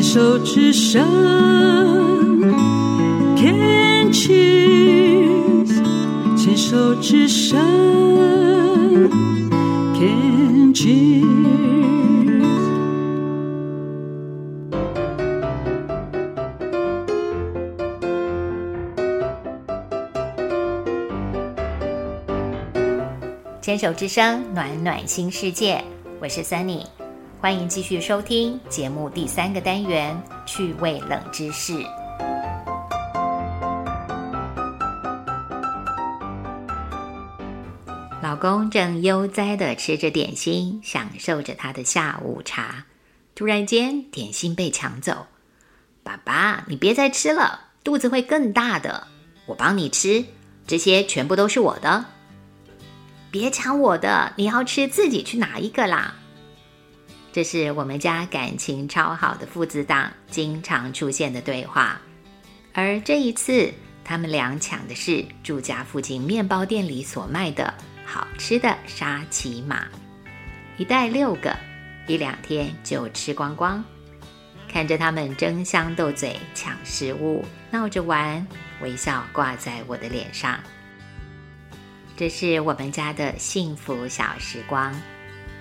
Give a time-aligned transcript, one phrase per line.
[0.00, 1.06] 牵手之声
[3.36, 5.68] ，Can cheers，
[6.38, 7.60] 牵手之声
[9.92, 11.20] ，Can cheers。
[23.60, 25.84] 牵手之声，暖暖新世界。
[26.22, 26.86] 我是 Sunny，
[27.42, 31.72] 欢迎继续收听节目第三个单元趣味冷知识。
[38.22, 42.84] 老公正悠哉的吃着点心，享受着他的下午茶。
[43.34, 45.26] 突然间，点心被抢走。
[46.02, 49.06] 爸爸，你别再吃了，肚子会更大的。
[49.46, 50.26] 我帮你吃，
[50.66, 52.04] 这些全部都是我的。
[53.30, 54.34] 别抢我的！
[54.36, 56.16] 你要吃自己去拿一个啦。
[57.32, 62.00] 这是我们家感情超好的父子档经常出现的对话，
[62.74, 63.72] 而这一次
[64.04, 67.72] 他们俩抢的是住家附近面包店里所卖的
[68.04, 69.86] 好吃的沙琪玛，
[70.76, 71.56] 一袋六个，
[72.08, 73.82] 一两天就吃光光。
[74.68, 78.44] 看着他们争相斗嘴抢食物，闹着玩，
[78.80, 80.58] 微笑挂在我的脸上。
[82.16, 84.94] 这是我们家的幸福小时光，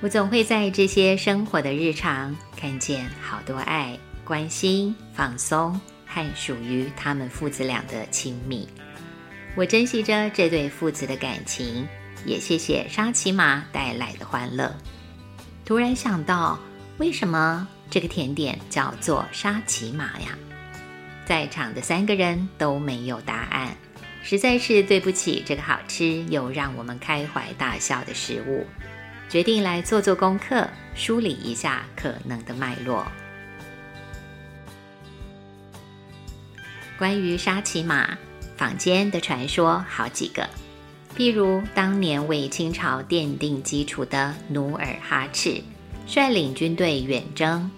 [0.00, 8.68] 我总会在这些生活的日常看见好多爱、关心、放松和属于他们父子俩的亲密。
[9.56, 11.84] 我珍惜着这对父子的感情，
[12.24, 14.72] 也谢谢沙琪玛带来的欢乐。
[15.64, 16.56] 突然想到，
[16.98, 20.38] 为什么这个甜点叫做沙琪玛呀？
[21.26, 23.76] 在场的三个人都没有答案。
[24.22, 28.64] 实在是对不起这个好吃又让我们开怀大笑的食物，
[29.28, 33.06] 决定来做做功课，梳理一下可能的脉络。
[36.98, 38.16] 关于沙琪玛，
[38.56, 40.48] 坊间的传说好几个，
[41.16, 45.62] 譬如当年为清朝奠定基础的努尔哈赤，
[46.06, 47.70] 率领军队远征，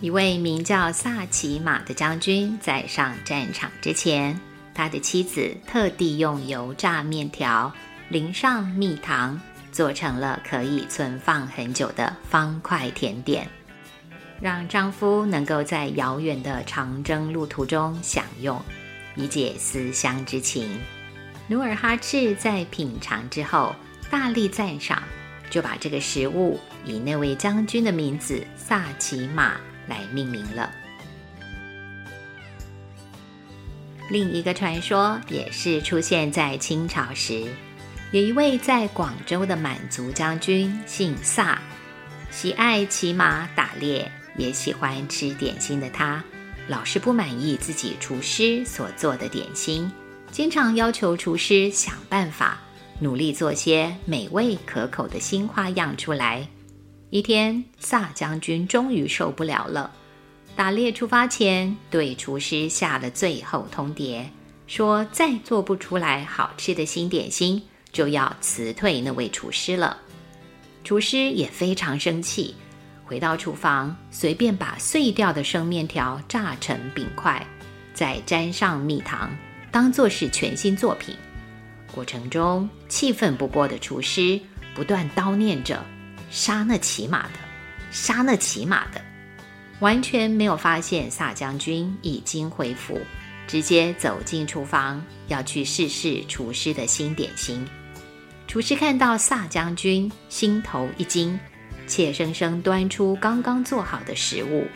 [0.00, 4.38] 一位名叫萨琪玛的将军在上战场之前。
[4.72, 7.74] 他的妻子特地用油炸面条
[8.08, 9.38] 淋上蜜糖，
[9.72, 13.48] 做成了可以存放很久的方块甜点，
[14.40, 18.60] 让丈夫能够在遥远的长征路途中享用，
[19.14, 20.80] 以解思乡之情。
[21.46, 23.74] 努尔哈赤在品尝之后
[24.08, 25.02] 大力赞赏，
[25.50, 30.70] 就把这个食物以那位将军的名字萨琪玛来命名了。
[34.10, 37.46] 另一个传说也是出现在清朝时，
[38.12, 41.62] 有一位在广州的满族将军，姓萨，
[42.28, 46.20] 喜爱骑马打猎，也喜欢吃点心的他，
[46.66, 49.88] 老是不满意自己厨师所做的点心，
[50.32, 52.58] 经常要求厨师想办法，
[52.98, 56.44] 努力做些美味可口的新花样出来。
[57.10, 59.88] 一天，萨将军终于受不了了。
[60.56, 64.24] 打猎出发前，对厨师下了最后通牒，
[64.66, 69.96] 说再做不出来好吃的新点心，就要辞退那位厨师了。
[70.82, 72.54] 厨师也非常生气，
[73.04, 77.46] 回到厨房，随便把碎掉的生面条炸成饼块，
[77.92, 79.30] 再沾上蜜糖，
[79.70, 81.14] 当做是全新作品。
[81.92, 84.40] 过程中，气愤不过的厨师
[84.74, 85.84] 不断叨念着
[86.30, 87.38] ：“杀那骑马的，
[87.90, 89.00] 杀那骑马的。”
[89.80, 93.00] 完全没有发现萨将军已经恢复，
[93.46, 97.66] 直接走进厨房要去试试厨师的新点心。
[98.50, 101.38] 厨师看到萨将军，心头一惊，
[101.86, 104.66] 怯生生端出刚刚做好的食物。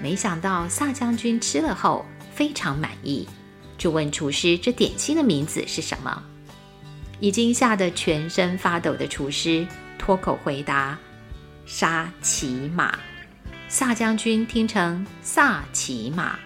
[0.00, 3.28] 没想到萨将军吃了后非常满意，
[3.76, 6.22] 就问厨师这点心的名字是什么。
[7.18, 9.66] 已经吓得全身发抖的厨师
[9.98, 10.96] 脱口回答
[11.66, 12.96] ：“沙琪玛。”
[13.66, 16.38] 萨将军听成萨骑马，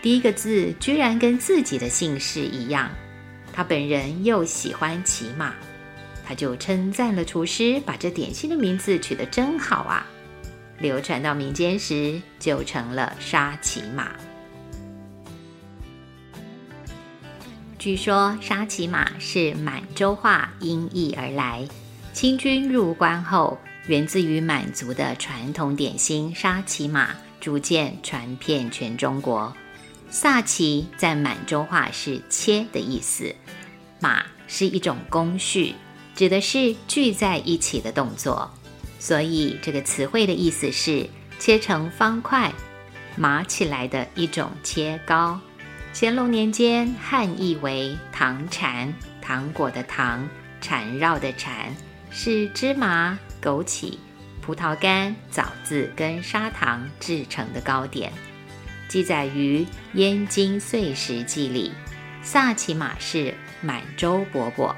[0.00, 2.90] 第一个字居然跟自己的姓氏一样。
[3.52, 5.54] 他本人又喜欢骑马，
[6.26, 10.04] 他就称赞了厨师把这点心的名字取得真好啊！
[10.80, 14.10] 流传到民间时，就成了沙琪玛。
[17.78, 21.66] 据说沙琪玛是满洲话音译而来，
[22.12, 23.56] 清军入关后。
[23.86, 29.56] 源自于满族的传统点心沙琪玛，逐渐传遍全中国。
[30.10, 33.32] 萨琪在满洲话是切的意思，
[34.00, 35.76] 马是一种工序，
[36.16, 38.50] 指的是聚在一起的动作。
[38.98, 41.08] 所以这个词汇的意思是
[41.38, 42.52] 切成方块。
[43.18, 45.40] 麻起来的一种切糕。
[45.94, 48.92] 乾隆年间汉译为糖缠，
[49.22, 50.28] 糖果的糖，
[50.60, 51.74] 缠绕的缠，
[52.10, 53.94] 是芝麻、枸杞、
[54.42, 58.12] 葡萄干、枣子跟砂糖制成的糕点。
[58.86, 59.60] 记载于
[59.94, 61.72] 《燕京岁时记》里，
[62.22, 64.74] 萨其马是满洲饽饽，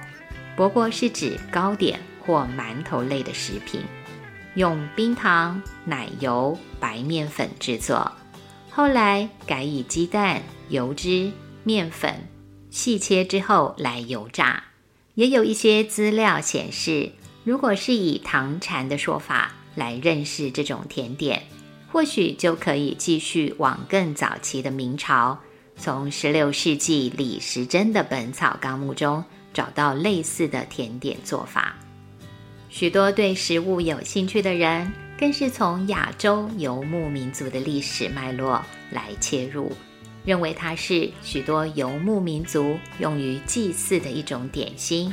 [0.58, 3.80] 饽饽是指糕点或馒头类的食品，
[4.56, 8.10] 用冰糖、奶油、白面粉制作。
[8.68, 11.30] 后来改以鸡蛋、油脂、
[11.62, 12.12] 面粉
[12.70, 14.64] 细切之后来油炸。
[15.14, 17.12] 也有一些资料显示，
[17.44, 21.40] 如果是以糖禅的说法来认识这种甜点，
[21.92, 25.38] 或许就可以继续往更早期的明朝，
[25.76, 31.76] 从16世纪李时珍的《本草纲目》中找到类似的甜点做法。
[32.68, 34.90] 许多对食物有兴趣的人。
[35.18, 39.72] 更是从亚洲游牧民族的历史脉络来切入，
[40.24, 45.12] 认为它是许多游牧民族用于祭祀的一种点心。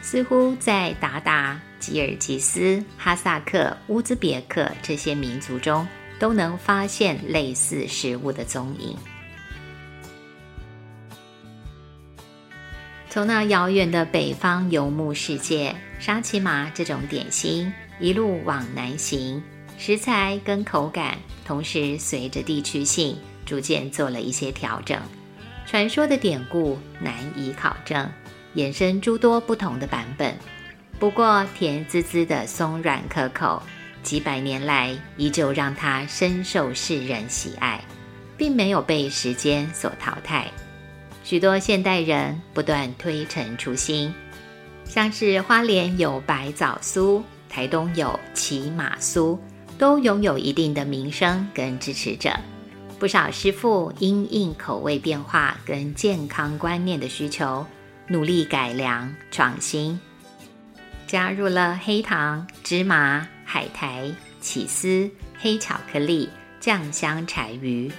[0.00, 5.86] 似乎在达达、吉尔吉斯、哈萨克、乌兹别克这些民族中，
[6.18, 8.96] 都能发现类似食物的踪影。
[13.14, 17.72] 从那遥远的北方游牧世界，沙琪玛这种点心。
[18.00, 19.40] 一路往南行，
[19.78, 23.16] 食材跟口感同时随着地区性
[23.46, 25.00] 逐渐做了一些调整。
[25.64, 28.10] 传说的典故难以考证，
[28.56, 30.36] 衍生诸多不同的版本。
[30.98, 33.62] 不过甜滋滋的松软可口，
[34.02, 37.80] 几百年来依旧让它深受世人喜爱，
[38.36, 40.50] 并没有被时间所淘汰。
[41.24, 44.12] 许多现代人不断推陈出新，
[44.84, 47.22] 像是花莲有白枣酥。
[47.48, 49.38] 台东有骑马酥，
[49.78, 52.30] 都拥有一定的名声跟支持者。
[52.98, 57.64] 不少师傅因应口味变化跟健康观念的需求，
[58.08, 59.98] 努力改良创新，
[61.06, 66.28] 加入了黑糖、芝麻、海苔、起司、黑巧克力、
[66.58, 67.90] 酱香柴鱼，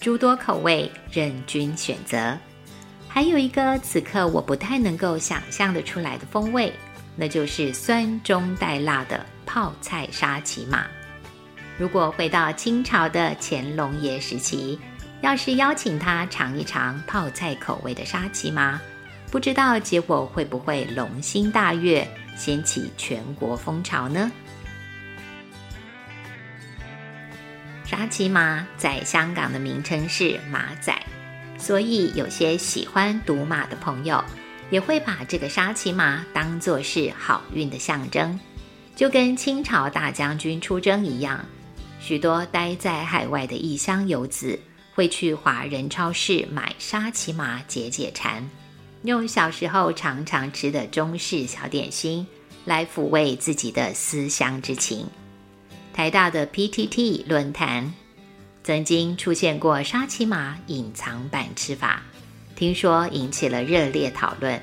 [0.00, 2.38] 诸多口味任君选择。
[3.12, 6.72] 还有一个此刻我不太能够想象的出来的风味。
[7.16, 10.86] 那就是酸中带辣的泡菜沙琪玛。
[11.76, 14.78] 如果回到清朝的乾隆爷时期，
[15.20, 18.80] 要是邀请他尝一尝泡菜口味的沙琪玛，
[19.30, 24.30] 不知道结果会不会龙心大悦，掀起全国风潮呢？
[27.84, 30.94] 沙琪玛在香港的名称是马仔，
[31.60, 34.24] 所以有些喜欢赌马的朋友。
[34.70, 38.38] 也会把这个沙琪玛当作是好运的象征，
[38.94, 41.44] 就跟清朝大将军出征一样，
[42.00, 44.56] 许多待在海外的异乡游子
[44.94, 48.48] 会去华人超市买沙琪玛解解馋，
[49.02, 52.24] 用小时候常常吃的中式小点心
[52.64, 55.04] 来抚慰自己的思乡之情。
[55.92, 57.92] 台大的 PTT 论坛
[58.62, 62.02] 曾经出现过沙琪玛隐藏版吃法。
[62.54, 64.60] 听说引起了热烈讨论。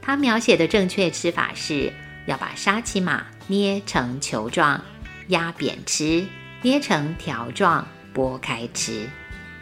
[0.00, 1.92] 他描写的正确吃法是
[2.26, 4.82] 要把沙琪玛捏成球状，
[5.28, 6.26] 压扁吃；
[6.62, 9.08] 捏成条状，剥开吃。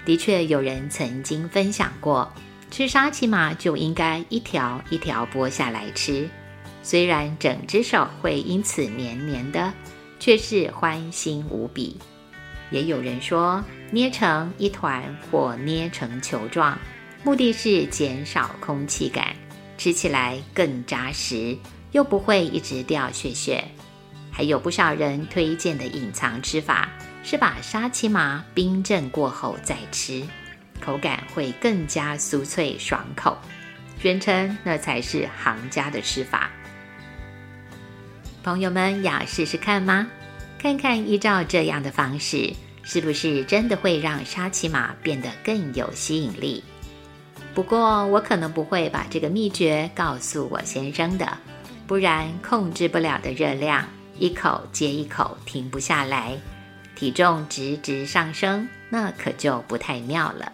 [0.05, 2.33] 的确，有人曾经分享过，
[2.71, 6.29] 吃沙琪玛就应该一条一条剥下来吃。
[6.83, 9.73] 虽然整只手会因此黏黏的，
[10.19, 11.97] 却是欢欣无比。
[12.73, 16.77] 也有人说，捏成一团或捏成球状。
[17.23, 19.37] 目的是减少空气感，
[19.79, 21.57] 吃起来更扎实，
[21.93, 23.63] 又不会一直掉屑屑。
[24.33, 26.89] 还有不少人推荐的隐藏吃法
[27.23, 30.27] 是把沙琪玛冰镇过后再吃，
[30.81, 33.37] 口感会更加酥脆爽口，
[34.01, 36.51] 宣称那才是行家的吃法。
[38.43, 40.09] 朋友们要试试看吗？
[40.63, 42.55] 看看依照这样的方式，
[42.85, 46.63] 是不是真的会让沙琪玛变得更有吸引力？
[47.53, 51.37] 不过，我可能不会把这个秘诀告诉我先生的，
[51.85, 53.85] 不然控制不了的热量，
[54.21, 56.39] 一口接一口停不下来，
[56.95, 60.53] 体重直直上升，那可就不太妙了。